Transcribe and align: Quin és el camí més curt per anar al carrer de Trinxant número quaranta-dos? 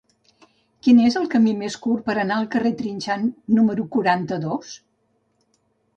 Quin 0.85 1.01
és 1.09 1.17
el 1.19 1.27
camí 1.33 1.51
més 1.59 1.77
curt 1.83 2.01
per 2.09 2.15
anar 2.23 2.39
al 2.41 2.49
carrer 2.55 2.71
de 2.77 2.79
Trinxant 2.79 3.29
número 3.59 3.89
quaranta-dos? 3.97 4.77